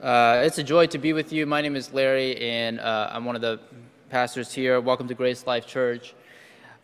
[0.00, 1.44] Uh, it's a joy to be with you.
[1.44, 3.60] My name is Larry, and uh, I'm one of the
[4.08, 4.80] pastors here.
[4.80, 6.14] Welcome to Grace Life Church.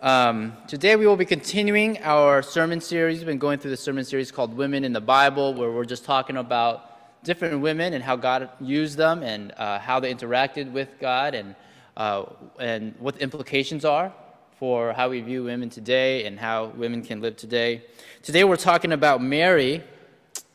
[0.03, 3.17] Um, today we will be continuing our sermon series.
[3.17, 6.05] We've been going through the sermon series called Women in the Bible, where we're just
[6.05, 11.01] talking about different women and how God used them and uh, how they interacted with
[11.01, 11.57] God and,
[11.97, 12.27] uh,
[12.61, 14.13] and what the implications are
[14.59, 17.83] for how we view women today and how women can live today.
[18.23, 19.83] Today we're talking about Mary,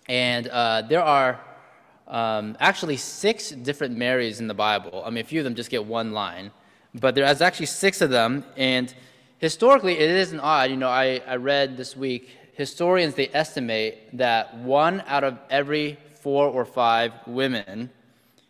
[0.07, 1.39] and uh, there are
[2.11, 5.01] um, actually six different Marys in the Bible.
[5.03, 6.51] I mean, a few of them just get one line,
[6.93, 8.43] but there's actually six of them.
[8.57, 8.93] And
[9.39, 10.69] historically, it isn't odd.
[10.69, 15.97] You know, I, I read this week, historians, they estimate that one out of every
[16.19, 17.89] four or five women,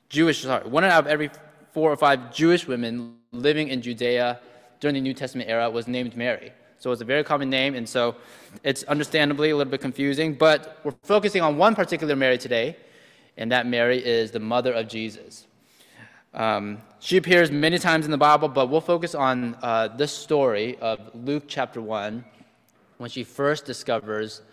[0.09, 1.29] Jewish, sorry, one out of every
[1.71, 4.39] four or five Jewish women living in Judea
[4.79, 6.51] during the New Testament era was named Mary.
[6.79, 8.15] So it's a very common name, and so
[8.63, 10.33] it's understandably a little bit confusing.
[10.33, 12.75] But we're focusing on one particular Mary today,
[13.41, 15.47] and that Mary is the mother of Jesus.
[16.31, 20.77] Um, she appears many times in the Bible, but we'll focus on uh, this story
[20.77, 22.23] of Luke chapter 1
[22.99, 24.43] when she first discovers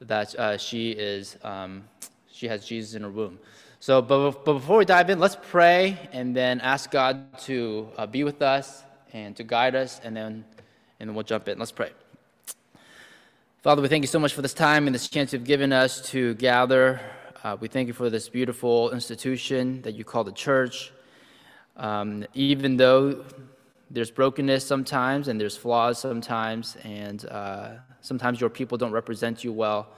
[0.00, 1.84] that uh, she, is, um,
[2.32, 3.38] she has Jesus in her womb.
[3.80, 8.06] So, but, but before we dive in, let's pray and then ask God to uh,
[8.06, 8.82] be with us
[9.12, 10.42] and to guide us, and then,
[11.00, 11.58] and then we'll jump in.
[11.58, 11.90] Let's pray.
[13.60, 16.00] Father, we thank you so much for this time and this chance you've given us
[16.12, 16.98] to gather.
[17.48, 20.92] Uh, we thank you for this beautiful institution that you call the church.
[21.78, 23.24] Um, even though
[23.90, 27.70] there's brokenness sometimes and there's flaws sometimes, and uh,
[28.02, 29.88] sometimes your people don't represent you well,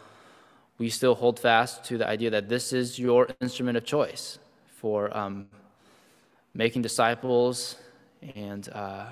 [0.79, 5.13] we still hold fast to the idea that this is your instrument of choice for
[5.17, 5.49] um,
[6.55, 7.75] making disciples
[8.37, 9.07] and uh,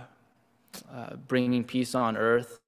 [0.95, 2.61] uh, bringing peace on earth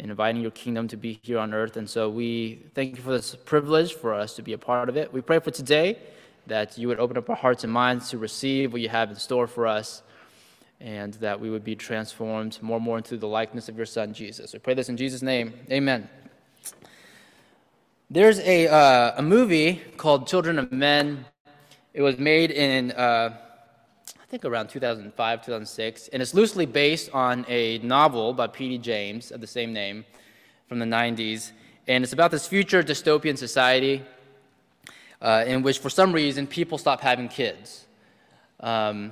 [0.00, 1.76] inviting your kingdom to be here on earth.
[1.76, 4.96] And so we thank you for this privilege for us to be a part of
[4.96, 5.12] it.
[5.12, 5.98] We pray for today
[6.46, 9.16] that you would open up our hearts and minds to receive what you have in
[9.16, 10.02] store for us
[10.80, 14.12] and that we would be transformed more and more into the likeness of your son
[14.14, 16.08] jesus we pray this in jesus name amen
[18.10, 21.24] there's a, uh, a movie called children of men
[21.92, 23.36] it was made in uh,
[24.30, 28.78] think around 2005, 2006, and it's loosely based on a novel by P.D.
[28.78, 30.04] James of the same name
[30.68, 31.50] from the 90s.
[31.88, 34.04] And it's about this future dystopian society
[35.20, 37.86] uh, in which, for some reason, people stop having kids.
[38.60, 39.10] Um,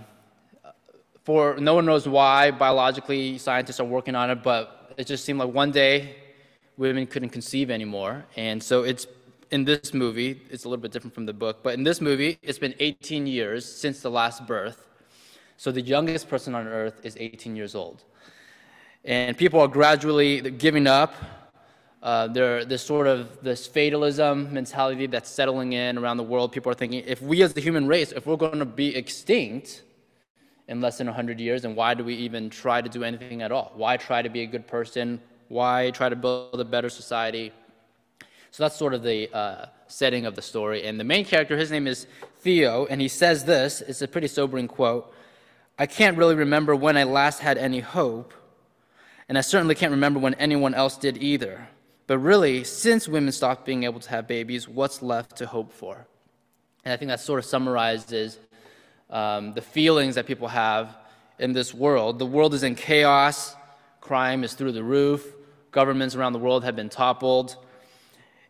[1.24, 5.40] for no one knows why, biologically, scientists are working on it, but it just seemed
[5.40, 6.14] like one day
[6.76, 8.24] women couldn't conceive anymore.
[8.36, 9.08] And so it's
[9.50, 12.38] in this movie, it's a little bit different from the book, but in this movie,
[12.40, 14.87] it's been 18 years since the last birth.
[15.58, 18.04] So the youngest person on earth is 18 years old.
[19.04, 21.12] And people are gradually giving up.
[22.00, 26.52] Uh, there, there's sort of this fatalism mentality that's settling in around the world.
[26.52, 29.82] People are thinking, if we as the human race, if we're going to be extinct
[30.68, 33.50] in less than 100 years, then why do we even try to do anything at
[33.50, 33.72] all?
[33.74, 35.20] Why try to be a good person?
[35.48, 37.52] Why try to build a better society?
[38.52, 40.86] So that's sort of the uh, setting of the story.
[40.86, 42.06] And the main character, his name is
[42.38, 43.80] Theo, and he says this.
[43.80, 45.12] It's a pretty sobering quote.
[45.78, 48.34] I can't really remember when I last had any hope,
[49.28, 51.68] and I certainly can't remember when anyone else did either.
[52.08, 56.06] But really, since women stopped being able to have babies, what's left to hope for?
[56.84, 58.38] And I think that sort of summarizes
[59.08, 60.96] um, the feelings that people have
[61.38, 62.18] in this world.
[62.18, 63.54] The world is in chaos,
[64.00, 65.24] crime is through the roof,
[65.70, 67.56] governments around the world have been toppled,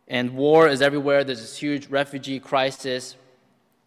[0.07, 1.23] and war is everywhere.
[1.23, 3.15] There's this huge refugee crisis.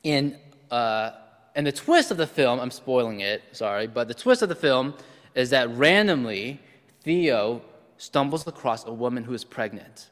[0.05, 0.37] In
[0.71, 1.13] uh,
[1.55, 4.55] and the twist of the film, I'm spoiling it, sorry, but the twist of the
[4.55, 4.95] film
[5.35, 6.61] is that randomly
[7.03, 7.63] Theo
[7.99, 10.09] stumbles across a woman who is pregnant.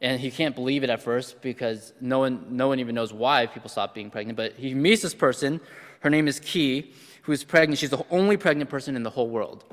[0.00, 3.46] And he can't believe it at first because no one, no one even knows why
[3.46, 4.36] people stop being pregnant.
[4.36, 5.60] But he meets this person,
[6.00, 6.92] her name is Kee,
[7.22, 7.78] who is pregnant.
[7.78, 9.64] She's the only pregnant person in the whole world.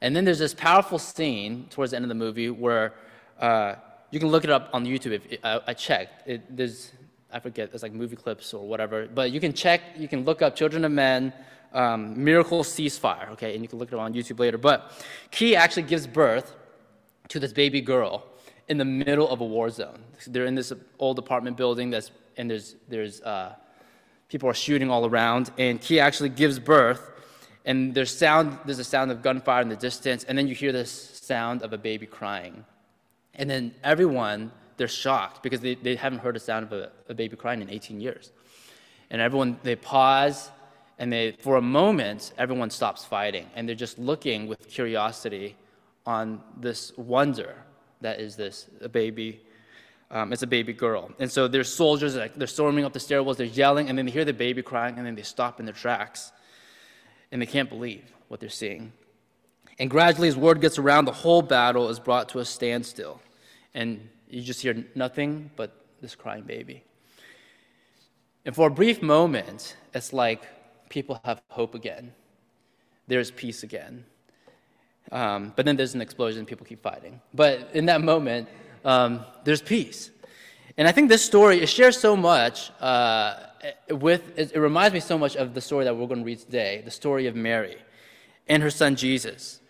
[0.00, 2.94] And then there's this powerful scene towards the end of the movie where
[3.40, 3.74] uh,
[4.10, 5.20] you can look it up on YouTube.
[5.28, 6.92] If I, I checked, it, there's
[7.36, 9.06] I forget, it's like movie clips or whatever.
[9.14, 11.34] But you can check, you can look up Children of Men,
[11.74, 14.56] um, Miracle Ceasefire, okay, and you can look it up on YouTube later.
[14.56, 14.90] But
[15.30, 16.56] Kee actually gives birth
[17.28, 18.24] to this baby girl
[18.68, 19.98] in the middle of a war zone.
[20.26, 23.54] They're in this old apartment building that's, and there's, there's uh,
[24.30, 27.10] people are shooting all around, and Kee actually gives birth,
[27.66, 30.72] and there's sound, there's a sound of gunfire in the distance, and then you hear
[30.72, 32.64] this sound of a baby crying.
[33.34, 37.14] And then everyone they're shocked because they, they haven't heard the sound of a, a
[37.14, 38.32] baby crying in 18 years.
[39.10, 40.50] And everyone, they pause
[40.98, 45.56] and they, for a moment, everyone stops fighting and they're just looking with curiosity
[46.04, 47.56] on this wonder
[48.00, 49.40] that is this a baby
[50.10, 51.10] Um, it's a baby girl.
[51.18, 54.12] And so there's soldiers, like, they're storming up the stairwells, they're yelling, and then they
[54.12, 56.30] hear the baby crying, and then they stop in their tracks.
[57.32, 58.92] And they can't believe what they're seeing.
[59.78, 63.20] And gradually, as word gets around, the whole battle is brought to a standstill.
[63.74, 66.82] And you just hear nothing but this crying baby.
[68.44, 70.42] And for a brief moment, it's like
[70.88, 72.12] people have hope again.
[73.08, 74.04] There's peace again.
[75.12, 77.20] Um, but then there's an explosion, and people keep fighting.
[77.32, 78.48] But in that moment,
[78.84, 80.10] um, there's peace.
[80.76, 83.34] And I think this story, it shares so much uh,
[83.90, 86.40] with, it, it reminds me so much of the story that we're going to read
[86.40, 87.76] today, the story of Mary
[88.48, 89.60] and her son Jesus.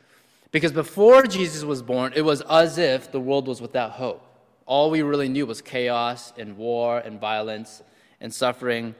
[0.51, 4.26] Because before Jesus was born, it was as if the world was without hope.
[4.67, 7.83] All we really knew was chaos and war and violence
[8.21, 8.95] and suffering.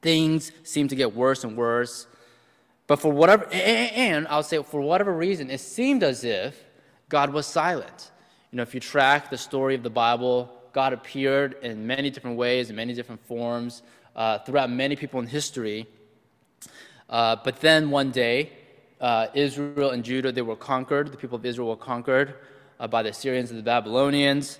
[0.00, 2.06] Things seemed to get worse and worse.
[2.86, 6.62] But for whatever, and I'll say for whatever reason, it seemed as if
[7.08, 8.12] God was silent.
[8.52, 12.36] You know, if you track the story of the Bible, God appeared in many different
[12.36, 13.82] ways, in many different forms,
[14.14, 15.86] uh, throughout many people in history.
[17.08, 18.52] Uh, but then one day,
[19.00, 21.10] uh, Israel and Judah, they were conquered.
[21.10, 22.34] The people of Israel were conquered
[22.78, 24.58] uh, by the Assyrians and the Babylonians.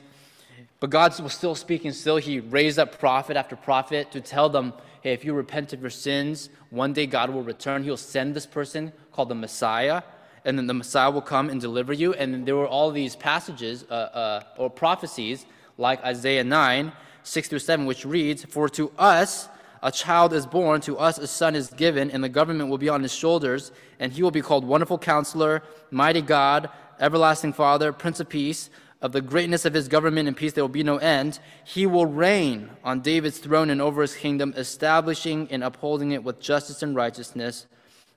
[0.81, 2.17] But God was still speaking still.
[2.17, 5.91] He raised up prophet after prophet to tell them, hey, if you repent of your
[5.91, 7.85] sins, one day God will return.
[7.85, 10.03] He'll send this person called the Messiah,
[10.45, 12.13] and then the Messiah will come and deliver you.
[12.15, 15.47] And there were all these passages uh, uh, or prophecies
[15.79, 16.93] like Isaiah 9,
[17.23, 19.49] 6 through 7, which reads, For to us
[19.83, 22.89] a child is born, to us a son is given, and the government will be
[22.89, 26.69] on his shoulders, and he will be called Wonderful Counselor, Mighty God,
[27.01, 28.71] Everlasting Father, Prince of Peace.
[29.03, 31.39] Of the greatness of his government and peace there will be no end.
[31.65, 36.41] He will reign on David's throne and over his kingdom, establishing and upholding it with
[36.41, 37.67] justice and righteousness.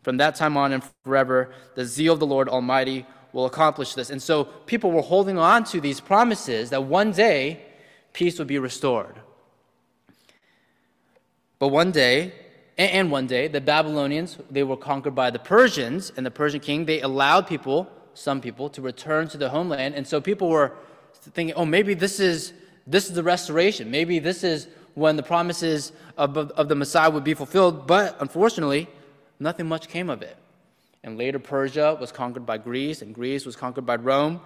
[0.03, 4.09] From that time on and forever, the zeal of the Lord Almighty will accomplish this.
[4.09, 7.61] And so people were holding on to these promises that one day
[8.13, 9.19] peace would be restored.
[11.59, 12.33] But one day,
[12.77, 16.85] and one day, the Babylonians, they were conquered by the Persians, and the Persian king,
[16.85, 19.95] they allowed people, some people, to return to the homeland.
[19.95, 20.73] And so people were
[21.13, 22.53] thinking, oh, maybe this is,
[22.85, 23.91] this is the restoration.
[23.91, 27.85] Maybe this is when the promises of, of the Messiah would be fulfilled.
[27.85, 28.89] But unfortunately,
[29.39, 30.37] nothing much came of it.
[31.03, 34.41] And later, Persia was conquered by Greece, and Greece was conquered by Rome.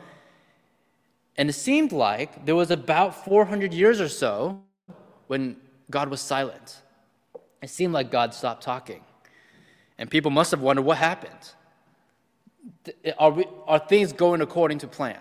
[1.37, 4.61] And it seemed like there was about 400 years or so
[5.27, 5.55] when
[5.89, 6.81] God was silent.
[7.61, 9.01] It seemed like God stopped talking.
[9.97, 11.53] And people must have wondered what happened.
[13.17, 15.19] Are, we, are things going according to plan?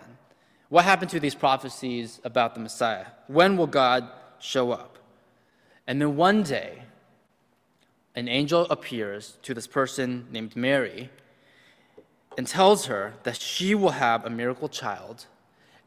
[0.69, 3.07] What happened to these prophecies about the Messiah?
[3.27, 4.09] When will God
[4.39, 4.99] show up?
[5.87, 6.85] And then one day,
[8.15, 11.11] an angel appears to this person named Mary
[12.39, 15.27] and tells her that she will have a miracle child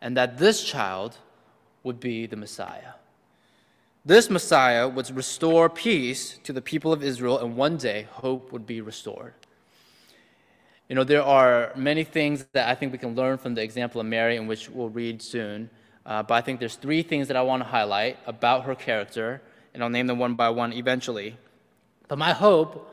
[0.01, 1.17] and that this child
[1.83, 2.93] would be the Messiah.
[4.05, 8.67] This Messiah would restore peace to the people of Israel, and one day hope would
[8.67, 9.33] be restored.
[10.89, 14.01] You know, there are many things that I think we can learn from the example
[14.01, 15.69] of Mary, in which we'll read soon.
[16.05, 19.41] Uh, but I think there's three things that I want to highlight about her character,
[19.73, 21.37] and I'll name them one by one eventually.
[22.09, 22.89] But my hope,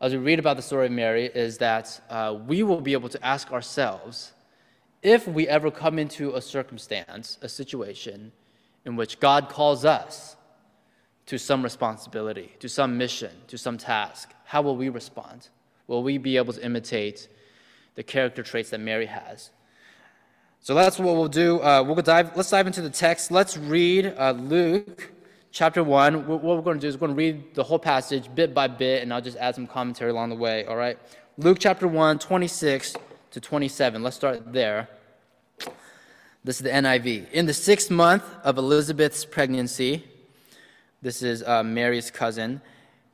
[0.00, 3.10] as we read about the story of Mary, is that uh, we will be able
[3.10, 4.32] to ask ourselves
[5.02, 8.32] if we ever come into a circumstance, a situation,
[8.86, 10.36] in which God calls us
[11.26, 15.48] to some responsibility, to some mission, to some task, how will we respond?
[15.86, 17.28] Will we be able to imitate
[17.94, 19.50] the character traits that Mary has?
[20.60, 21.60] So that's what we'll do.
[21.62, 23.30] Uh, we'll dive, let's dive into the text.
[23.30, 25.12] Let's read uh, Luke
[25.52, 26.26] chapter 1.
[26.26, 28.66] What we're going to do is we're going to read the whole passage bit by
[28.66, 30.98] bit, and I'll just add some commentary along the way, all right?
[31.38, 32.96] Luke chapter 1, 26
[33.30, 34.02] to 27.
[34.02, 34.88] Let's start there.
[36.42, 37.30] This is the NIV.
[37.30, 40.04] In the sixth month of Elizabeth's pregnancy,
[41.02, 42.60] this is uh, Mary's cousin.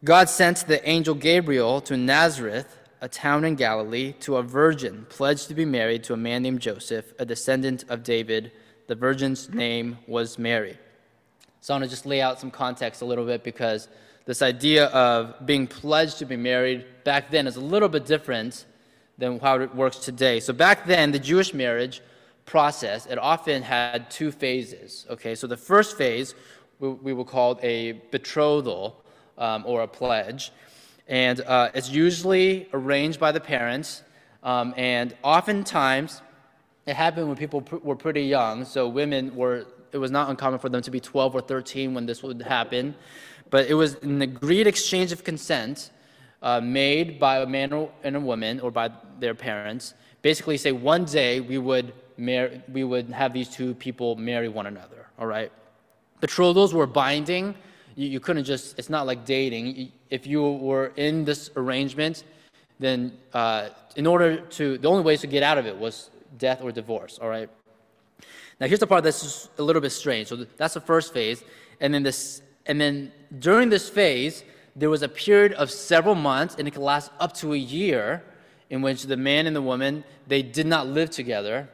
[0.05, 5.47] God sent the angel Gabriel to Nazareth, a town in Galilee, to a virgin pledged
[5.47, 8.51] to be married to a man named Joseph, a descendant of David.
[8.89, 10.77] The virgin's name was Mary.
[11.61, 13.87] So I want to just lay out some context a little bit because
[14.25, 18.67] this idea of being pledged to be married back then is a little bit different
[19.19, 20.41] than how it works today.
[20.41, 22.01] So back then, the Jewish marriage
[22.45, 25.07] process, it often had two phases.
[25.11, 26.35] Okay, so the first phase
[26.81, 29.02] we, we will call a betrothal
[29.39, 30.53] um, or a pledge.
[31.09, 34.03] And uh, it's usually arranged by the parents.
[34.43, 36.23] Um, and oftentimes,
[36.87, 38.65] it happened when people pr- were pretty young.
[38.65, 42.07] So women were, it was not uncommon for them to be 12 or 13 when
[42.07, 42.95] this would happen.
[43.51, 45.91] But it was an agreed exchange of consent
[46.43, 49.95] uh, made by a man and a woman or by their parents.
[50.23, 54.67] Basically, say one day we would, mar- we would have these two people marry one
[54.67, 55.53] another, all right?
[56.21, 57.55] Betrothals were binding.
[57.95, 59.93] You, you couldn't just, it's not like dating.
[60.11, 62.25] If you were in this arrangement,
[62.79, 66.61] then uh, in order to, the only ways to get out of it was death
[66.63, 67.49] or divorce, all right?
[68.61, 70.29] Now, here's the part that's a little bit strange.
[70.29, 71.43] So that's the first phase.
[71.81, 74.45] And then, this, and then during this phase,
[74.77, 78.23] there was a period of several months, and it could last up to a year,
[78.71, 81.69] in which the man and the woman, they did not live together.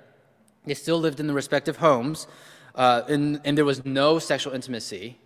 [0.65, 2.27] They still lived in their respective homes,
[2.75, 5.17] uh, and, and there was no sexual intimacy,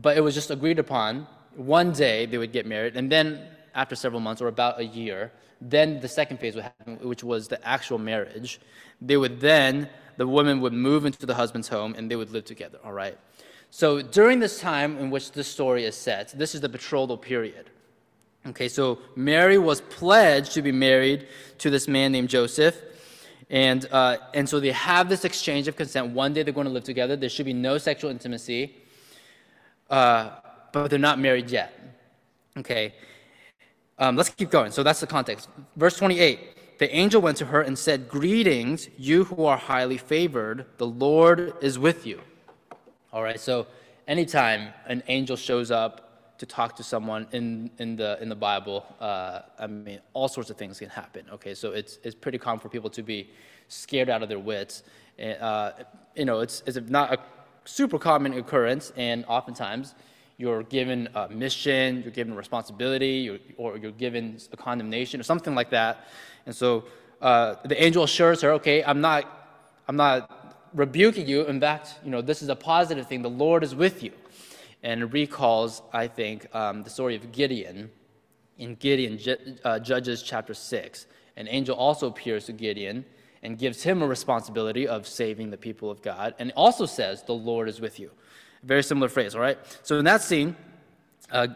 [0.00, 1.26] but it was just agreed upon.
[1.56, 3.40] One day they would get married, and then
[3.74, 7.48] after several months, or about a year, then the second phase would happen, which was
[7.48, 8.60] the actual marriage.
[9.00, 12.44] They would then the woman would move into the husband's home and they would live
[12.44, 13.16] together, all right?
[13.70, 17.70] So during this time in which this story is set, this is the betrothal period.
[18.46, 21.28] Okay, so Mary was pledged to be married
[21.58, 22.76] to this man named Joseph.
[23.50, 26.12] And, uh, and so they have this exchange of consent.
[26.12, 27.16] One day they're going to live together.
[27.16, 28.76] There should be no sexual intimacy,
[29.90, 30.30] uh,
[30.72, 31.72] but they're not married yet.
[32.56, 32.94] Okay,
[33.98, 34.70] um, let's keep going.
[34.70, 35.48] So that's the context.
[35.76, 40.64] Verse 28 the angel went to her and said, Greetings, you who are highly favored,
[40.78, 42.22] the Lord is with you.
[43.12, 43.66] All right, so
[44.08, 48.86] anytime an angel shows up to talk to someone in, in, the, in the Bible,
[48.98, 51.26] uh, I mean, all sorts of things can happen.
[51.34, 53.28] Okay, so it's, it's pretty common for people to be
[53.68, 54.82] scared out of their wits.
[55.22, 55.72] Uh,
[56.16, 57.18] you know, it's, it's not a
[57.64, 59.94] super common occurrence, and oftentimes
[60.36, 65.22] you're given a mission, you're given a responsibility, you're, or you're given a condemnation, or
[65.22, 66.06] something like that.
[66.46, 66.84] And so
[67.20, 69.24] uh, the angel assures her, okay, I'm not,
[69.86, 71.44] I'm not rebuking you.
[71.44, 73.22] In fact, you know, this is a positive thing.
[73.22, 74.12] The Lord is with you.
[74.82, 77.90] And recalls, I think, um, the story of Gideon
[78.56, 79.18] in Gideon,
[79.64, 81.06] uh, Judges chapter 6.
[81.36, 83.04] An angel also appears to Gideon
[83.42, 86.34] and gives him a responsibility of saving the people of God.
[86.38, 88.10] And also says, The Lord is with you.
[88.62, 89.58] Very similar phrase, all right?
[89.82, 90.56] So in that scene,
[91.30, 91.48] uh,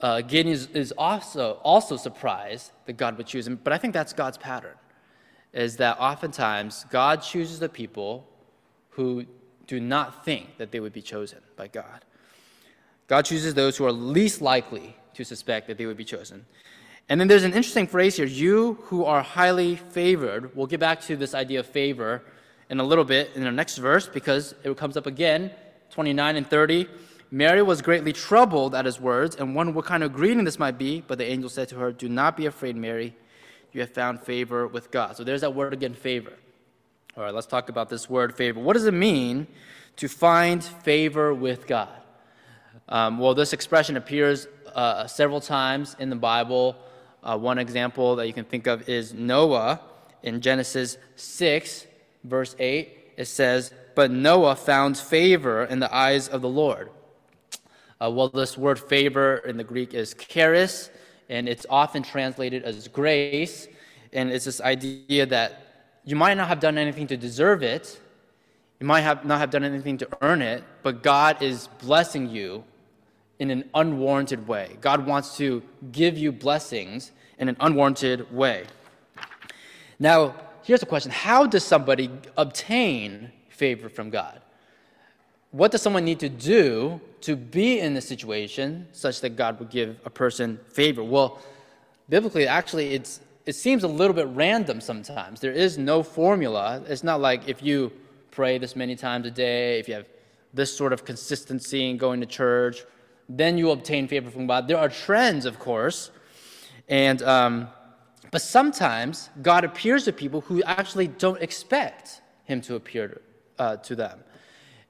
[0.00, 3.58] uh, Gideon is, is, also, also surprised that God would choose him.
[3.62, 4.76] But I think that's God's pattern,
[5.52, 8.28] is that oftentimes God chooses the people
[8.90, 9.24] who
[9.66, 12.04] do not think that they would be chosen by God.
[13.06, 16.44] God chooses those who are least likely to suspect that they would be chosen.
[17.08, 20.54] And then there's an interesting phrase here you who are highly favored.
[20.54, 22.22] We'll get back to this idea of favor
[22.68, 25.50] in a little bit in the next verse because it comes up again,
[25.90, 26.86] 29 and 30.
[27.30, 30.78] Mary was greatly troubled at his words and wondered what kind of greeting this might
[30.78, 31.02] be.
[31.06, 33.14] But the angel said to her, Do not be afraid, Mary.
[33.72, 35.16] You have found favor with God.
[35.16, 36.32] So there's that word again, favor.
[37.16, 38.60] All right, let's talk about this word, favor.
[38.60, 39.46] What does it mean
[39.96, 41.88] to find favor with God?
[42.88, 46.76] Um, well, this expression appears uh, several times in the Bible.
[47.22, 49.80] Uh, one example that you can think of is Noah
[50.22, 51.86] in Genesis 6,
[52.24, 52.96] verse 8.
[53.16, 56.90] It says, But Noah found favor in the eyes of the Lord.
[58.00, 60.90] Uh, well, this word favor in the Greek is charis,
[61.28, 63.66] and it's often translated as grace.
[64.12, 68.00] And it's this idea that you might not have done anything to deserve it,
[68.80, 72.62] you might have not have done anything to earn it, but God is blessing you
[73.38, 74.76] in an unwarranted way.
[74.80, 78.64] God wants to give you blessings in an unwarranted way.
[79.98, 84.40] Now, here's a question How does somebody obtain favor from God?
[85.50, 89.70] What does someone need to do to be in a situation such that God would
[89.70, 91.02] give a person favor?
[91.02, 91.40] Well,
[92.08, 95.40] biblically, actually, it's, it seems a little bit random sometimes.
[95.40, 96.82] There is no formula.
[96.86, 97.90] It's not like if you
[98.30, 100.06] pray this many times a day, if you have
[100.52, 102.84] this sort of consistency in going to church,
[103.28, 104.68] then you obtain favor from God.
[104.68, 106.10] There are trends, of course,
[106.88, 107.68] and um,
[108.30, 113.20] but sometimes God appears to people who actually don't expect Him to appear
[113.58, 114.20] uh, to them,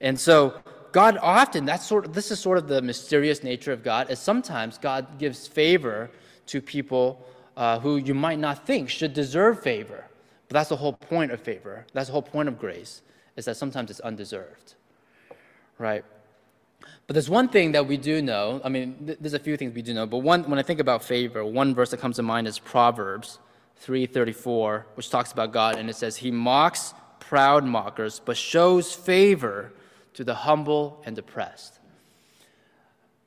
[0.00, 0.54] and so
[0.92, 4.18] God often, that's sort of, this is sort of the mysterious nature of God, is
[4.18, 6.10] sometimes God gives favor
[6.46, 7.26] to people
[7.56, 10.06] uh, who you might not think should deserve favor.
[10.48, 11.84] But that's the whole point of favor.
[11.92, 13.02] That's the whole point of grace,
[13.36, 14.74] is that sometimes it's undeserved.
[15.76, 16.04] Right?
[17.06, 18.60] But there's one thing that we do know.
[18.62, 20.06] I mean, th- there's a few things we do know.
[20.06, 23.38] But one, when I think about favor, one verse that comes to mind is Proverbs
[23.84, 26.94] 3:34, which talks about God, and it says, "He mocks
[27.28, 29.72] proud mockers, but shows favor
[30.14, 31.78] to the humble and depressed.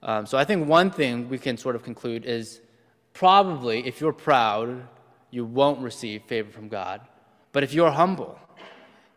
[0.03, 2.61] Um, so I think one thing we can sort of conclude is
[3.13, 4.87] probably if you're proud,
[5.29, 7.01] you won't receive favor from God.
[7.51, 8.39] But if you're humble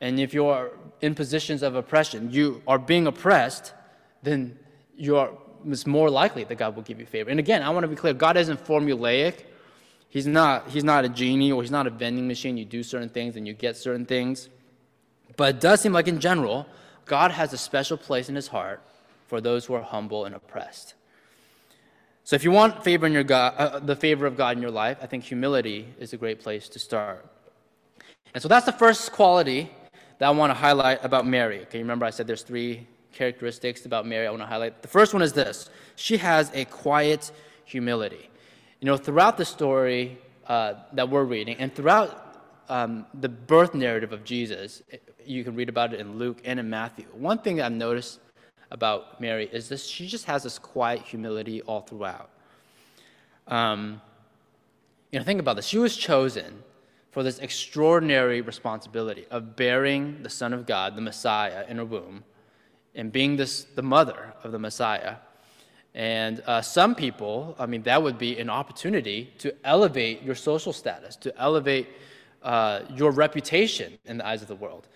[0.00, 3.72] and if you're in positions of oppression, you are being oppressed,
[4.24, 4.58] then
[4.96, 7.30] you're, it's more likely that God will give you favor.
[7.30, 9.44] And again, I want to be clear God isn't formulaic.
[10.08, 12.56] He's not, he's not a genie or he's not a vending machine.
[12.56, 14.48] You do certain things and you get certain things.
[15.36, 16.66] But it does seem like, in general,
[17.04, 18.80] God has a special place in his heart
[19.26, 20.94] for those who are humble and oppressed.
[22.22, 24.70] So, if you want favor in your God, uh, the favor of God in your
[24.70, 27.26] life, I think humility is a great place to start.
[28.32, 29.70] And so that's the first quality
[30.18, 31.60] that I want to highlight about Mary.
[31.62, 34.82] Okay, remember I said there's three characteristics about Mary I want to highlight.
[34.82, 37.30] The first one is this she has a quiet
[37.64, 38.28] humility.
[38.80, 44.12] You know, throughout the story uh, that we're reading, and throughout um, the birth narrative
[44.12, 44.82] of Jesus,
[45.24, 47.06] you can read about it in Luke and in Matthew.
[47.12, 48.20] One thing I've noticed
[48.70, 52.30] about Mary is this she just has this quiet humility all throughout.
[53.46, 54.00] Um,
[55.10, 55.66] you know, think about this.
[55.66, 56.62] She was chosen
[57.12, 62.24] for this extraordinary responsibility of bearing the Son of God, the Messiah, in her womb,
[62.94, 65.16] and being this, the mother of the Messiah.
[65.94, 70.72] And uh, some people, I mean, that would be an opportunity to elevate your social
[70.72, 71.88] status, to elevate
[72.42, 74.88] uh, your reputation in the eyes of the world.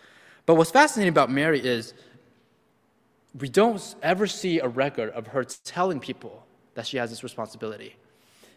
[0.46, 1.94] But what's fascinating about Mary is
[3.38, 7.96] we don't ever see a record of her telling people that she has this responsibility.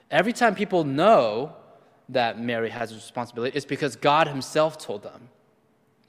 [0.10, 1.54] Every time people know
[2.10, 5.30] that Mary has a responsibility it's because God Himself told them.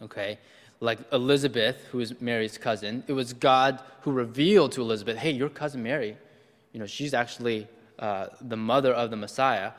[0.01, 0.39] Okay?
[0.83, 5.49] Like Elizabeth, who is Mary's cousin, it was God who revealed to Elizabeth, hey, your
[5.49, 6.17] cousin Mary,
[6.73, 7.69] you know, she's actually
[8.01, 9.71] uh, the mother of the Messiah.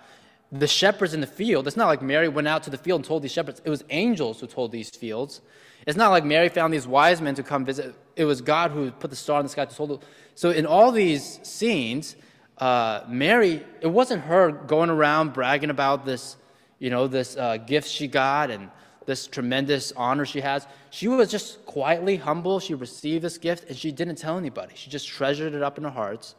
[0.50, 3.06] The shepherds in the field, it's not like Mary went out to the field and
[3.06, 5.42] told these shepherds, it was angels who told these fields.
[5.86, 7.94] It's not like Mary found these wise men to come visit.
[8.16, 10.00] It was God who put the star in the sky to hold them.
[10.36, 12.16] So in all these scenes,
[12.60, 16.38] uh, Mary, it wasn't her going around bragging about this,
[16.80, 18.70] you know, this uh, gift she got and
[19.06, 20.68] this tremendous honor she has.
[20.90, 22.60] She was just quietly humble.
[22.60, 24.74] She received this gift and she didn't tell anybody.
[24.76, 26.34] She just treasured it up in her heart.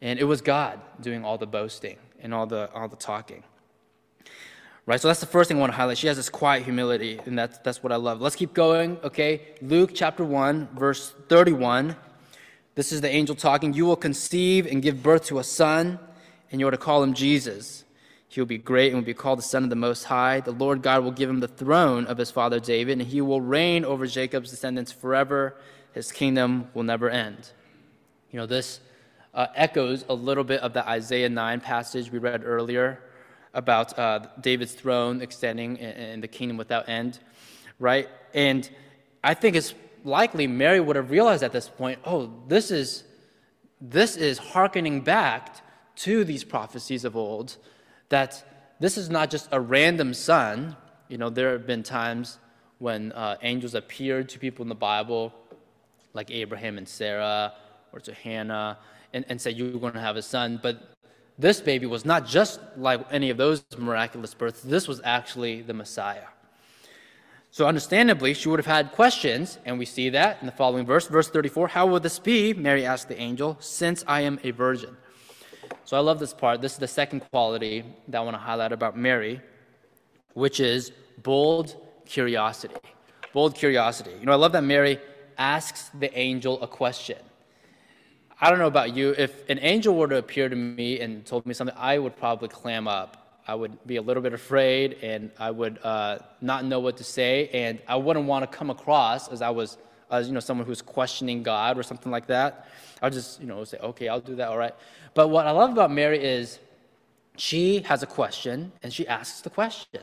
[0.00, 3.42] And it was God doing all the boasting and all the, all the talking.
[4.86, 5.98] Right, so that's the first thing I want to highlight.
[5.98, 8.20] She has this quiet humility, and that's, that's what I love.
[8.20, 9.42] Let's keep going, okay?
[9.60, 11.94] Luke chapter 1, verse 31.
[12.74, 13.74] This is the angel talking.
[13.74, 15.98] You will conceive and give birth to a son,
[16.50, 17.84] and you are to call him Jesus.
[18.30, 20.38] He will be great and will be called the Son of the Most High.
[20.38, 23.40] The Lord God will give him the throne of his father David, and he will
[23.40, 25.56] reign over Jacob's descendants forever.
[25.94, 27.50] His kingdom will never end.
[28.30, 28.78] You know, this
[29.34, 33.02] uh, echoes a little bit of the Isaiah 9 passage we read earlier
[33.52, 37.18] about uh, David's throne extending and the kingdom without end,
[37.80, 38.08] right?
[38.32, 38.70] And
[39.24, 39.74] I think it's
[40.04, 43.02] likely Mary would have realized at this point, oh, this is,
[43.80, 45.56] this is hearkening back
[45.96, 47.56] to these prophecies of old,
[48.10, 48.44] that
[48.78, 50.76] this is not just a random son.
[51.08, 52.38] You know, there have been times
[52.78, 55.32] when uh, angels appeared to people in the Bible,
[56.12, 57.54] like Abraham and Sarah,
[57.92, 58.78] or to Hannah,
[59.12, 60.60] and, and said, You're going to have a son.
[60.62, 60.94] But
[61.38, 65.74] this baby was not just like any of those miraculous births, this was actually the
[65.74, 66.26] Messiah.
[67.52, 71.08] So, understandably, she would have had questions, and we see that in the following verse,
[71.08, 71.68] verse 34.
[71.68, 72.54] How will this be?
[72.54, 74.96] Mary asked the angel, since I am a virgin.
[75.90, 76.60] So, I love this part.
[76.60, 79.40] This is the second quality that I want to highlight about Mary,
[80.34, 80.92] which is
[81.24, 81.74] bold
[82.06, 82.76] curiosity.
[83.32, 84.12] Bold curiosity.
[84.20, 85.00] You know, I love that Mary
[85.36, 87.18] asks the angel a question.
[88.40, 89.16] I don't know about you.
[89.18, 92.46] If an angel were to appear to me and told me something, I would probably
[92.46, 96.78] clam up I would be a little bit afraid and I would uh, not know
[96.78, 99.76] what to say, and I wouldn't want to come across as I was,
[100.10, 102.68] as you know, someone who's questioning God or something like that.
[103.02, 104.74] I'll just, you know, say, okay, I'll do that, all right.
[105.14, 106.58] But what I love about Mary is
[107.36, 110.02] she has a question and she asks the question.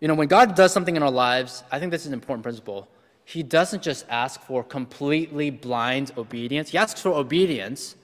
[0.00, 2.42] You know, when God does something in our lives, I think this is an important
[2.42, 2.88] principle.
[3.24, 7.96] He doesn't just ask for completely blind obedience, He asks for obedience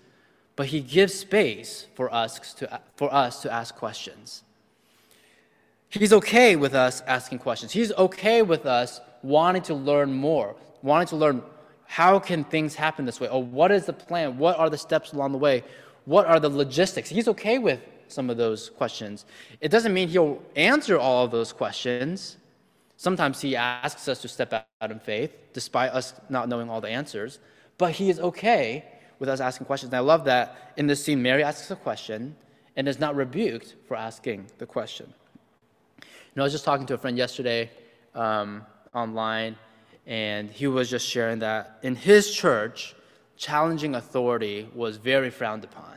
[0.57, 4.43] but he gives space for us to, for us to ask questions.
[5.89, 7.73] He's okay with us asking questions.
[7.73, 11.43] He's okay with us wanting to learn more, wanting to learn
[11.87, 13.29] how can things happen this way?
[13.29, 14.39] Or what is the plan?
[14.39, 15.65] What are the steps along the way?
[16.05, 17.09] What are the logistics?
[17.09, 19.25] He's okay with some of those questions.
[19.61, 22.37] It doesn't mean he'll answer all of those questions.
[22.97, 26.89] Sometimes he asks us to step out in faith, despite us not knowing all the
[26.89, 27.41] answers.
[27.79, 28.85] But he is okay
[29.19, 29.93] with us asking questions.
[29.93, 32.37] And I love that in this scene, Mary asks a question
[32.77, 35.13] and is not rebuked for asking the question.
[36.01, 37.71] You know, I was just talking to a friend yesterday
[38.15, 39.57] um, online,
[40.07, 42.95] and he was just sharing that in his church,
[43.37, 45.97] challenging authority was very frowned upon.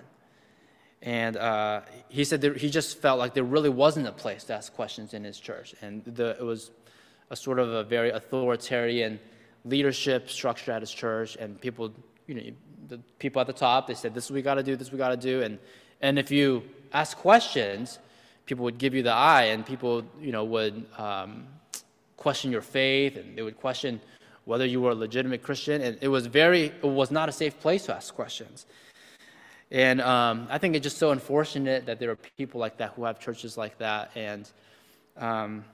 [1.02, 4.74] And uh, he said he just felt like there really wasn't a place to ask
[4.74, 5.76] questions in his church.
[5.82, 6.72] And the, it was
[7.30, 9.20] a sort of a very authoritarian
[9.66, 11.92] leadership structure at his church, and people,
[12.26, 12.42] you know,
[12.88, 14.92] the people at the top, they said, this is what we got to do, this
[14.92, 15.42] we got to do.
[15.42, 15.60] And,
[16.02, 18.00] and if you ask questions,
[18.46, 21.48] people would give you the eye and people, you know, would um,
[22.18, 24.02] question your faith and they would question
[24.46, 25.82] whether you were a legitimate Christian.
[25.82, 28.66] And it was very, it was not a safe place to ask questions.
[29.72, 33.04] And um, I think it's just so unfortunate that there are people like that who
[33.04, 34.12] have churches like that.
[34.16, 34.50] And,
[35.18, 35.66] um,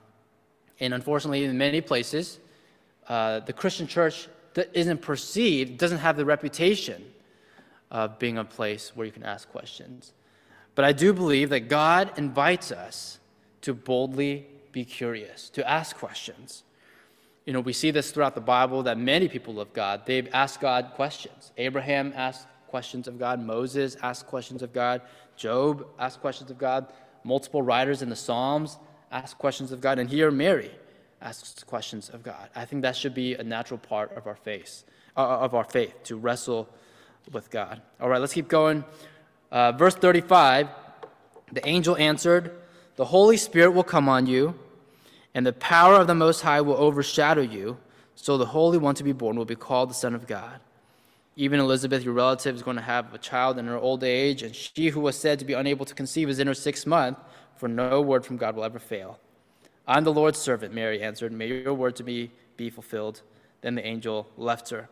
[0.80, 2.40] and unfortunately, in many places,
[3.08, 7.04] uh, the Christian church that isn't perceived, doesn't have the reputation
[7.90, 10.12] of being a place where you can ask questions.
[10.74, 13.20] But I do believe that God invites us
[13.60, 16.64] to boldly be curious, to ask questions.
[17.46, 20.60] You know, we see this throughout the Bible that many people of God, they've asked
[20.60, 21.52] God questions.
[21.56, 25.00] Abraham asked questions of God, Moses asked questions of God,
[25.36, 28.78] Job asked questions of God, multiple writers in the Psalms
[29.12, 30.72] asked questions of God, and here Mary
[31.22, 32.50] asks questions of God.
[32.56, 34.82] I think that should be a natural part of our faith,
[35.16, 36.68] uh, of our faith to wrestle
[37.30, 37.80] with God.
[38.00, 38.84] All right, let's keep going.
[39.52, 40.68] Uh, verse 35
[41.52, 42.50] The angel answered,
[42.96, 44.58] The Holy Spirit will come on you,
[45.34, 47.76] and the power of the Most High will overshadow you.
[48.14, 50.60] So the Holy One to be born will be called the Son of God.
[51.36, 54.54] Even Elizabeth, your relative, is going to have a child in her old age, and
[54.54, 57.18] she who was said to be unable to conceive is in her sixth month,
[57.56, 59.18] for no word from God will ever fail.
[59.86, 61.32] I'm the Lord's servant, Mary answered.
[61.32, 63.22] May your word to me be fulfilled.
[63.62, 64.88] Then the angel left her.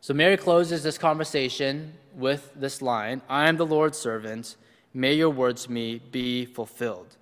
[0.00, 4.56] So Mary closes this conversation with this line I am the Lord's servant.
[4.92, 7.16] May your word to me be fulfilled.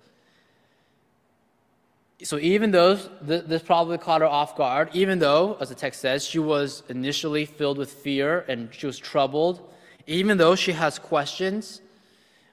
[2.21, 6.25] So even though this probably caught her off guard, even though, as the text says,
[6.25, 9.71] she was initially filled with fear and she was troubled,
[10.05, 11.81] even though she has questions,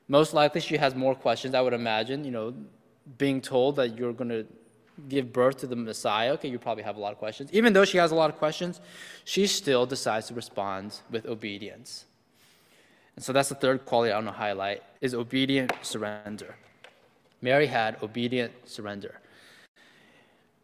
[0.09, 2.25] most likely she has more questions, I would imagine.
[2.25, 2.55] You know,
[3.19, 4.47] being told that you're going to
[5.09, 7.51] give birth to the Messiah, okay, you probably have a lot of questions.
[7.53, 8.81] Even though she has a lot of questions,
[9.25, 12.07] she still decides to respond with obedience.
[13.17, 16.55] And so that's the third quality I want to highlight is obedient surrender.
[17.43, 19.21] Mary had obedient surrender.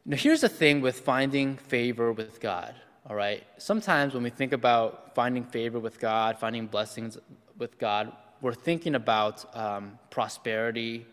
[0.05, 2.75] Now here's the thing with finding favor with God,
[3.09, 3.45] all right?
[3.59, 7.19] Sometimes when we think about finding favor with God, finding blessings
[7.57, 8.11] with God,
[8.41, 11.07] we're thinking about um, prosperity,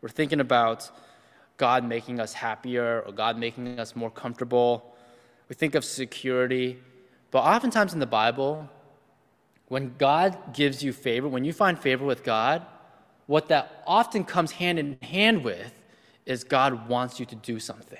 [0.00, 0.90] we're thinking about
[1.58, 4.96] God making us happier or God making us more comfortable.
[5.50, 6.78] We think of security.
[7.30, 8.70] But oftentimes in the Bible,
[9.68, 12.64] when God gives you favor, when you find favor with God,
[13.26, 15.74] what that often comes hand in hand with
[16.24, 17.98] is God wants you to do something.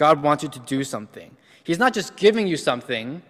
[0.00, 1.36] God wants you to do something.
[1.62, 3.20] He's not just giving you something,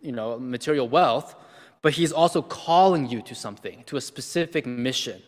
[0.00, 1.34] you know, material wealth,
[1.82, 5.20] but He's also calling you to something, to a specific mission.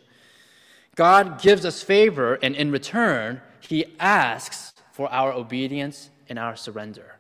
[0.95, 7.17] God gives us favor, and in return, He asks for our obedience and our surrender.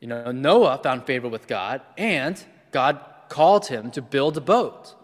[0.00, 4.96] You know, Noah found favor with God, and God called him to build a boat.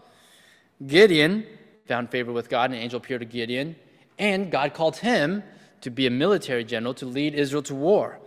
[0.85, 1.47] Gideon
[1.87, 3.77] found favor with God, an angel appeared to Gideon,
[4.19, 5.45] and God called him
[5.81, 8.19] to be a military general to lead Israel to war.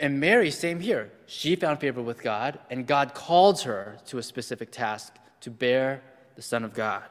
[0.00, 1.10] And Mary, same here.
[1.26, 6.02] She found favor with God, and God called her to a specific task to bear
[6.36, 7.04] the Son of God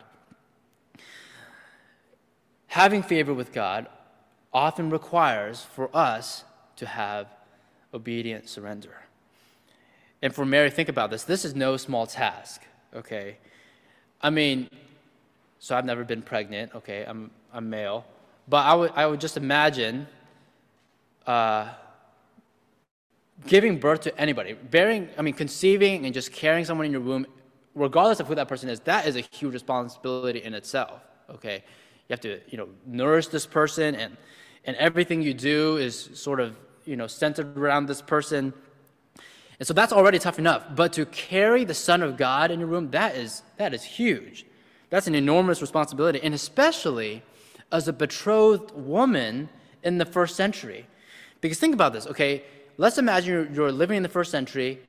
[2.67, 3.87] having favor with God
[4.53, 6.43] often requires for us
[6.75, 7.27] to have
[7.93, 8.95] obedient surrender.
[10.21, 11.23] And for Mary, think about this.
[11.23, 12.61] This is no small task,
[12.93, 13.37] okay?
[14.21, 14.69] I mean,
[15.57, 17.03] so I've never been pregnant, okay?
[17.07, 18.05] I'm, I'm male.
[18.47, 20.07] But I would, I would just imagine
[21.25, 21.69] uh,
[23.45, 27.27] giving birth to anybody, bearing, I mean, conceiving and just carrying someone in your womb,
[27.75, 31.63] regardless of who that person is, that is a huge responsibility in itself, okay?
[32.07, 34.15] You have to, you know, nourish this person, and,
[34.63, 36.55] and everything you do is sort of,
[36.85, 38.53] you know, centered around this person.
[39.59, 40.63] And so that's already tough enough.
[40.73, 44.45] But to carry the Son of God in your room, that is, that is huge.
[44.89, 47.23] That's an enormous responsibility, and especially
[47.71, 49.49] as a betrothed woman
[49.83, 50.85] in the first century.
[51.41, 52.43] Because think about this, okay?
[52.77, 54.79] Let's imagine you're, you're living in the first century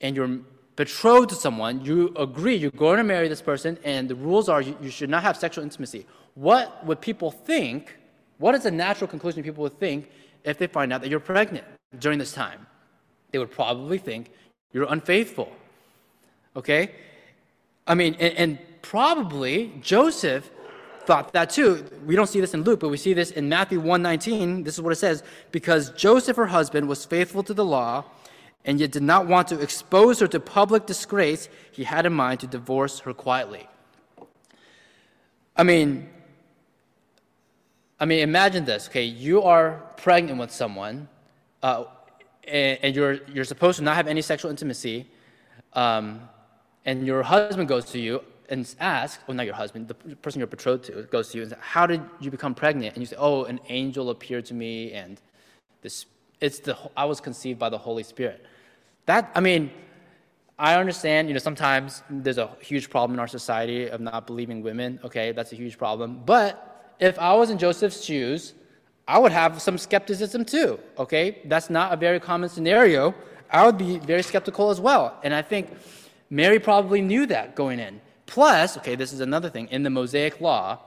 [0.00, 0.38] and you're
[0.76, 4.62] betrothed to someone, you agree you're going to marry this person, and the rules are
[4.62, 6.06] you, you should not have sexual intimacy
[6.38, 7.96] what would people think?
[8.38, 10.08] What is the natural conclusion people would think
[10.44, 11.64] if they find out that you're pregnant
[11.98, 12.64] during this time?
[13.32, 14.30] They would probably think
[14.72, 15.52] you're unfaithful.
[16.54, 16.92] Okay?
[17.88, 20.48] I mean, and, and probably Joseph
[21.08, 21.86] thought that too.
[22.04, 24.62] We don't see this in Luke, but we see this in Matthew 1:19.
[24.64, 28.04] This is what it says, because Joseph her husband was faithful to the law
[28.66, 32.40] and yet did not want to expose her to public disgrace, he had in mind
[32.40, 33.66] to divorce her quietly.
[35.56, 36.10] I mean,
[37.98, 38.86] I mean, imagine this.
[38.88, 41.08] Okay, you are pregnant with someone,
[41.62, 41.84] uh,
[42.46, 45.06] and, and, you're you're supposed to not have any sexual intimacy,
[45.72, 46.28] um,
[46.84, 50.46] and your husband goes to you and ask, well, not your husband, the person you're
[50.46, 53.16] betrothed to goes to you and says, "How did you become pregnant?" And you say,
[53.18, 55.20] "Oh, an angel appeared to me, and
[55.82, 56.06] this
[56.40, 58.44] It's the I was conceived by the Holy Spirit.
[59.06, 59.70] That I mean,
[60.58, 64.62] I understand, you know, sometimes there's a huge problem in our society of not believing
[64.62, 65.00] women.
[65.04, 66.22] Okay, that's a huge problem.
[66.24, 68.54] But if I was in Joseph's shoes,
[69.06, 70.78] I would have some skepticism too.
[70.98, 73.14] Okay, that's not a very common scenario.
[73.50, 75.18] I would be very skeptical as well.
[75.22, 75.70] And I think
[76.28, 78.00] Mary probably knew that going in.
[78.28, 79.68] Plus, okay, this is another thing.
[79.68, 80.78] In the Mosaic Law,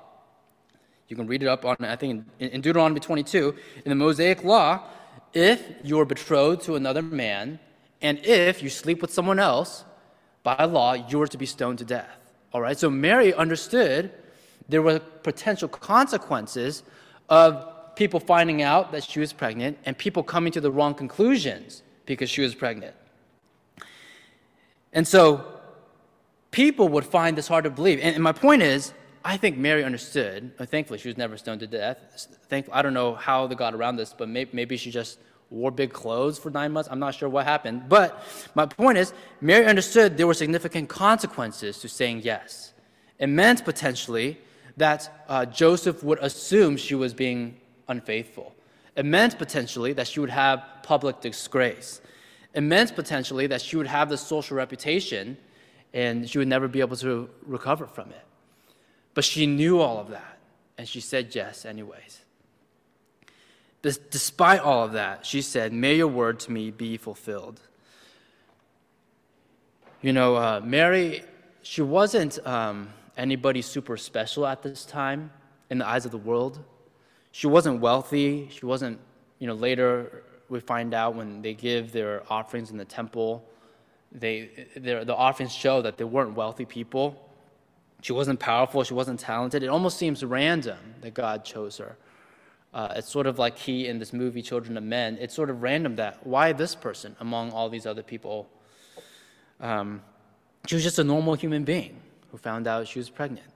[1.08, 3.56] you can read it up on, I think, in, in Deuteronomy 22.
[3.84, 4.84] In the Mosaic Law,
[5.34, 7.60] if you are betrothed to another man,
[8.00, 9.84] and if you sleep with someone else,
[10.44, 12.16] by law, you are to be stoned to death.
[12.54, 12.78] All right?
[12.78, 14.12] So Mary understood
[14.70, 16.84] there were potential consequences
[17.30, 21.82] of people finding out that she was pregnant and people coming to the wrong conclusions
[22.06, 22.96] because she was pregnant.
[24.94, 25.51] And so
[26.52, 28.00] people would find this hard to believe.
[28.02, 30.58] And, and my point is, I think Mary understood.
[30.58, 31.98] Thankfully, she was never stoned to death.
[32.50, 35.70] Thank, I don't know how they got around this, but maybe, maybe she just wore
[35.70, 36.90] big clothes for nine months.
[36.92, 37.88] I'm not sure what happened.
[37.88, 38.24] But
[38.56, 42.74] my point is, Mary understood there were significant consequences to saying yes.
[43.20, 44.40] It meant potentially
[44.78, 48.56] that uh, Joseph would assume she was being unfaithful.
[48.96, 52.02] It meant potentially that she would have public disgrace.
[52.54, 55.38] It meant potentially that she would have the social reputation
[55.94, 58.26] and she would never be able to recover from it.
[59.14, 60.38] But she knew all of that,
[60.78, 62.22] and she said yes, anyways.
[63.82, 67.60] Despite all of that, she said, May your word to me be fulfilled.
[70.02, 71.24] You know, uh, Mary,
[71.64, 75.32] she wasn't um, anybody super special at this time
[75.70, 76.60] in the eyes of the world.
[77.32, 78.50] She wasn't wealthy.
[78.52, 79.00] She wasn't,
[79.40, 83.44] you know, later we find out when they give their offerings in the temple,
[84.12, 87.30] they, the offerings show that they weren't wealthy people.
[88.02, 88.84] She wasn't powerful.
[88.84, 89.64] She wasn't talented.
[89.64, 91.98] It almost seems random that God chose her.
[92.74, 95.18] Uh, it's sort of like he in this movie, Children of Men.
[95.20, 98.50] It's sort of random that why this person among all these other people?
[99.60, 100.02] Um,
[100.66, 102.00] she was just a normal human being
[102.32, 103.48] who found out she was pregnant.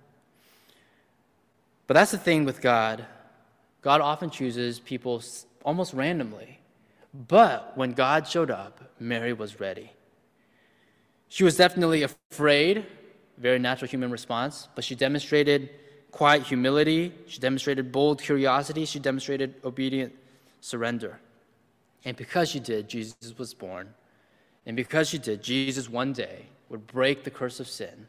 [1.88, 3.06] But that's the thing with God.
[3.82, 5.24] God often chooses people
[5.64, 6.60] almost randomly.
[7.14, 9.92] But when God showed up, Mary was ready.
[11.36, 12.86] She was definitely afraid,
[13.38, 15.70] very natural human response, but she demonstrated
[16.10, 20.14] quiet humility, she demonstrated bold curiosity, she demonstrated obedient
[20.62, 21.20] surrender.
[22.06, 23.94] And because she did, Jesus was born.
[24.66, 28.08] And because she did, Jesus one day would break the curse of sin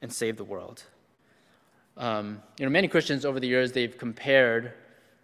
[0.00, 0.84] and save the world.
[1.96, 4.74] Um, you know, many Christians over the years, they've compared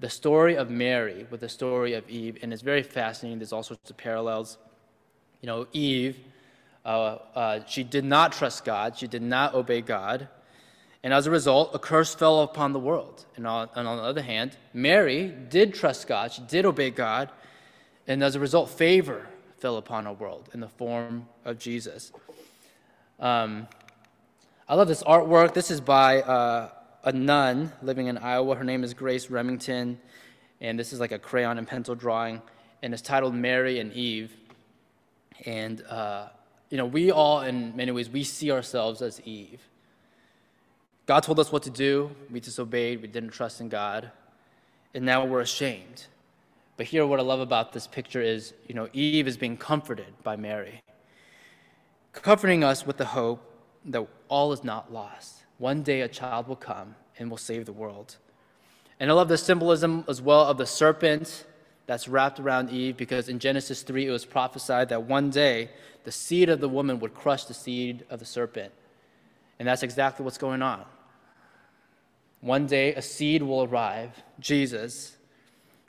[0.00, 3.38] the story of Mary with the story of Eve, and it's very fascinating.
[3.38, 4.58] There's all sorts of parallels.
[5.42, 6.18] You know, Eve,
[6.84, 10.28] uh, uh, she did not trust God, she did not obey God,
[11.02, 13.24] and as a result, a curse fell upon the world.
[13.36, 17.30] And on, and on the other hand, Mary did trust God, she did obey God,
[18.06, 19.26] and as a result, favor
[19.58, 22.12] fell upon our world in the form of Jesus.
[23.18, 23.68] Um,
[24.68, 25.52] I love this artwork.
[25.52, 26.70] This is by uh,
[27.04, 28.54] a nun living in Iowa.
[28.54, 29.98] Her name is Grace Remington,
[30.60, 32.40] and this is like a crayon and pencil drawing,
[32.82, 34.34] and it's titled Mary and Eve.
[35.44, 36.28] And uh,
[36.70, 39.60] you know, we all, in many ways, we see ourselves as Eve.
[41.06, 42.10] God told us what to do.
[42.30, 43.02] We disobeyed.
[43.02, 44.10] We didn't trust in God,
[44.94, 46.06] and now we're ashamed.
[46.76, 50.14] But here, what I love about this picture is, you know, Eve is being comforted
[50.22, 50.82] by Mary,
[52.12, 53.42] comforting us with the hope
[53.84, 57.72] that all is not lost one day a child will come and will save the
[57.72, 58.16] world.
[58.98, 61.44] And I love the symbolism as well of the serpent
[61.90, 65.70] that's wrapped around Eve because in Genesis 3 it was prophesied that one day
[66.04, 68.72] the seed of the woman would crush the seed of the serpent.
[69.58, 70.84] And that's exactly what's going on.
[72.42, 75.16] One day a seed will arrive, Jesus,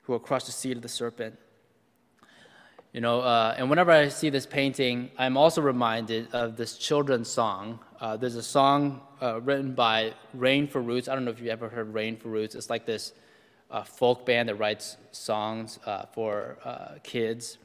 [0.01, 1.37] who will crush the seed of the serpent.
[2.93, 7.29] You know, uh, and whenever I see this painting, I'm also reminded of this children's
[7.29, 7.77] song.
[7.99, 11.07] Uh, there's a song uh, written by Rain for Roots.
[11.07, 12.55] I don't know if you've ever heard Rain for Roots.
[12.55, 13.13] It's like this
[13.71, 17.57] uh, folk band that writes songs uh, for uh, kids,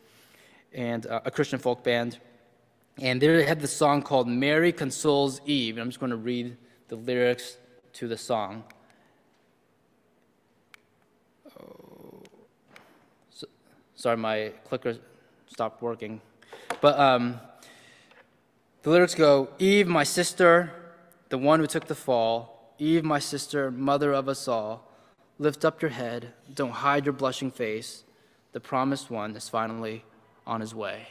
[0.73, 2.19] and a Christian folk band.
[2.99, 5.77] And they had this song called Mary Consoles Eve.
[5.77, 6.57] And I'm just going to read
[6.89, 7.59] the lyrics
[7.95, 8.65] to the song.
[11.61, 12.23] Oh,
[13.31, 13.47] so,
[13.95, 14.97] sorry, my clicker
[15.47, 16.21] stopped working.
[16.81, 17.39] But um,
[18.83, 20.73] the lyrics go Eve, my sister,
[21.29, 24.86] the one who took the fall, Eve, my sister, mother of us all,
[25.39, 28.05] lift up your head, don't hide your blushing face.
[28.53, 30.05] The promised one is finally
[30.47, 31.09] on his way.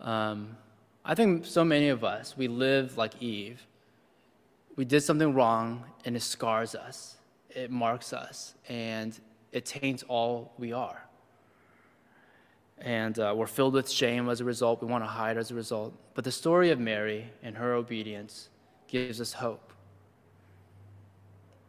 [0.00, 0.56] Um,
[1.04, 3.66] I think so many of us, we live like Eve.
[4.76, 7.16] We did something wrong and it scars us,
[7.50, 9.18] it marks us, and
[9.52, 11.02] it taints all we are
[12.80, 14.80] and uh, we're filled with shame as a result.
[14.80, 15.94] We want to hide as a result.
[16.14, 18.48] But the story of Mary and her obedience
[18.88, 19.69] gives us hope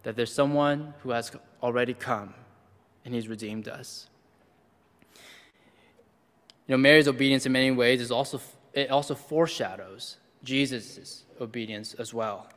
[0.03, 2.33] that there's someone who has already come
[3.05, 4.07] and he's redeemed us.
[6.67, 8.39] You know, Mary's obedience in many ways is also
[8.73, 12.47] it also foreshadows Jesus' obedience as well.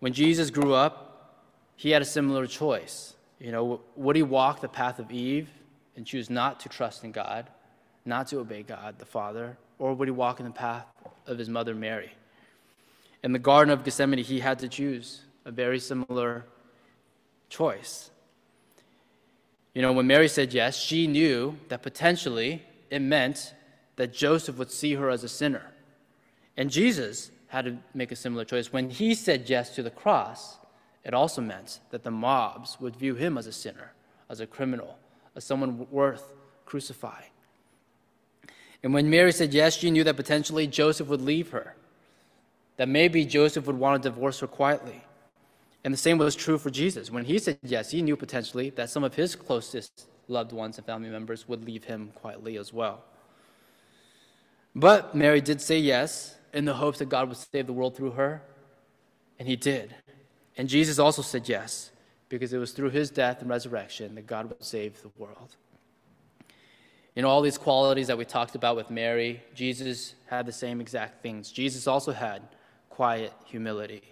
[0.00, 1.42] When Jesus grew up,
[1.76, 3.14] he had a similar choice.
[3.40, 5.48] You know, would he walk the path of Eve
[5.96, 7.48] and choose not to trust in God,
[8.04, 10.86] not to obey God the Father, or would he walk in the path
[11.26, 12.12] of his mother Mary?
[13.22, 16.44] In the Garden of Gethsemane, he had to choose a very similar
[17.54, 18.10] choice.
[19.74, 23.54] You know, when Mary said yes, she knew that potentially it meant
[23.96, 25.72] that Joseph would see her as a sinner.
[26.56, 28.72] And Jesus had to make a similar choice.
[28.72, 30.56] When he said yes to the cross,
[31.04, 33.92] it also meant that the mobs would view him as a sinner,
[34.28, 34.98] as a criminal,
[35.36, 36.32] as someone worth
[36.66, 37.30] crucifying.
[38.82, 41.76] And when Mary said yes, she knew that potentially Joseph would leave her,
[42.76, 45.04] that maybe Joseph would want to divorce her quietly.
[45.84, 47.10] And the same was true for Jesus.
[47.10, 50.86] When he said yes, he knew potentially that some of his closest loved ones and
[50.86, 53.04] family members would leave him quietly as well.
[54.74, 58.12] But Mary did say yes in the hopes that God would save the world through
[58.12, 58.42] her,
[59.38, 59.94] and he did.
[60.56, 61.90] And Jesus also said yes
[62.28, 65.56] because it was through his death and resurrection that God would save the world.
[67.14, 71.22] In all these qualities that we talked about with Mary, Jesus had the same exact
[71.22, 71.52] things.
[71.52, 72.42] Jesus also had
[72.88, 74.02] quiet humility.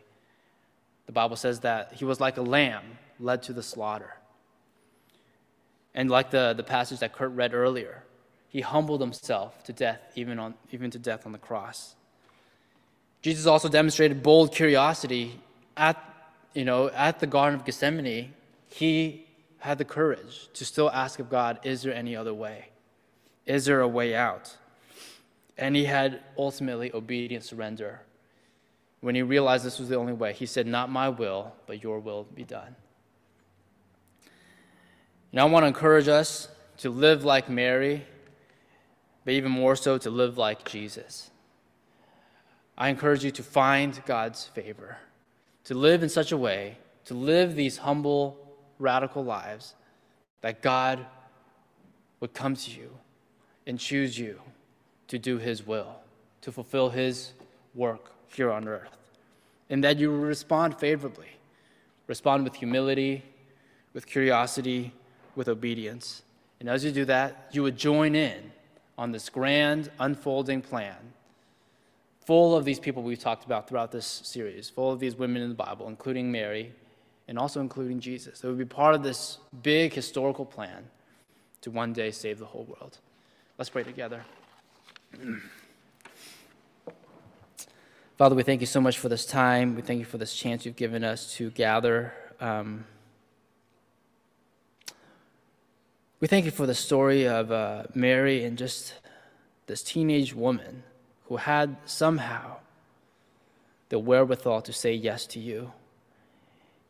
[1.07, 4.17] The Bible says that he was like a lamb led to the slaughter.
[5.95, 8.05] And like the, the passage that Kurt read earlier,
[8.49, 11.95] he humbled himself to death, even, on, even to death on the cross.
[13.21, 15.41] Jesus also demonstrated bold curiosity
[15.77, 16.03] at,
[16.55, 18.35] you know, at the Garden of Gethsemane.
[18.69, 19.27] He
[19.59, 22.71] had the courage to still ask of God, is there any other way?
[23.47, 24.57] Is there a way out?
[25.57, 28.01] And he had ultimately obedient surrender.
[29.03, 31.99] When he realized this was the only way, he said, Not my will, but your
[31.99, 32.77] will be done.
[35.33, 36.47] And I want to encourage us
[36.79, 38.07] to live like Mary,
[39.25, 41.33] but even more so to live like Jesus.
[42.79, 44.99] I encourage you to find God's favor,
[45.65, 48.39] to live in such a way, to live these humble,
[48.79, 49.75] radical lives
[50.43, 51.05] that God
[52.21, 52.91] would come to you
[53.67, 54.41] and choose you
[55.09, 55.97] to do His will,
[56.43, 57.33] to fulfill His
[57.75, 58.97] work here on earth,
[59.71, 61.29] and that you respond favorably,
[62.07, 63.23] respond with humility,
[63.93, 64.93] with curiosity,
[65.35, 66.23] with obedience.
[66.61, 68.53] And as you do that, you would join in
[68.99, 70.97] on this grand unfolding plan,
[72.25, 75.49] full of these people we've talked about throughout this series, full of these women in
[75.49, 76.73] the Bible, including Mary,
[77.29, 78.45] and also including Jesus.
[78.45, 80.85] It would be part of this big historical plan
[81.63, 82.99] to one day save the whole world.
[83.59, 84.25] Let's pray together.
[88.17, 89.75] Father, we thank you so much for this time.
[89.75, 92.13] We thank you for this chance you've given us to gather.
[92.41, 92.85] Um,
[96.23, 98.95] We thank you for the story of uh, Mary and just
[99.67, 100.85] this teenage woman
[101.25, 102.59] who had somehow
[103.89, 105.73] the wherewithal to say yes to you.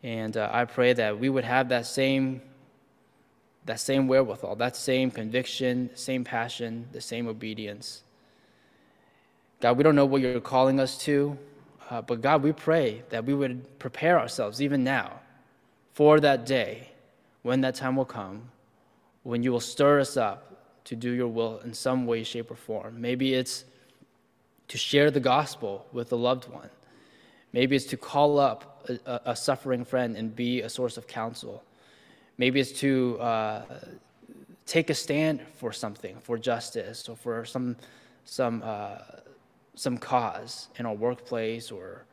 [0.02, 2.42] And uh, I pray that we would have that same,
[3.64, 8.02] that same wherewithal, that same conviction, same passion, the same obedience.
[9.62, 11.38] God, we don't know what you're calling us to,
[11.88, 15.20] uh, but God, we pray that we would prepare ourselves even now
[15.94, 16.88] for that day
[17.42, 18.50] when that time will come
[19.22, 22.56] when you will stir us up to do your will in some way, shape, or
[22.56, 23.00] form.
[23.00, 23.64] Maybe it's
[24.66, 26.70] to share the gospel with a loved one.
[27.52, 31.62] Maybe it's to call up a, a suffering friend and be a source of counsel.
[32.36, 33.62] Maybe it's to uh,
[34.66, 37.76] take a stand for something, for justice, or for some,
[38.24, 38.98] some, uh,
[39.74, 42.04] some cause in our workplace or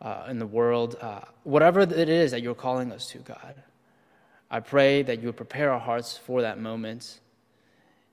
[0.00, 0.96] uh, in the world.
[1.00, 3.54] Uh, whatever it is that you're calling us to, God.
[4.50, 7.20] I pray that you would prepare our hearts for that moment.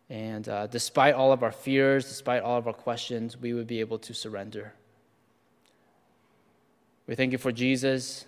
[0.10, 3.80] And uh, despite all of our fears, despite all of our questions, we would be
[3.80, 4.74] able to surrender.
[7.08, 8.26] We thank you for Jesus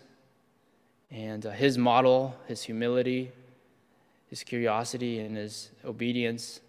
[1.09, 3.31] and uh, his model, his humility,
[4.29, 6.59] his curiosity, and his obedience.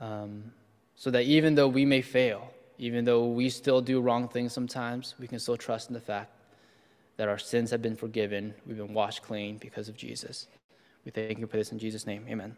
[0.00, 0.52] Um,
[0.98, 5.14] so that even though we may fail, even though we still do wrong things sometimes,
[5.20, 6.32] we can still trust in the fact
[7.16, 8.52] that our sins have been forgiven.
[8.66, 10.48] We've been washed clean because of Jesus.
[11.04, 12.26] We thank you for this in Jesus' name.
[12.28, 12.56] Amen.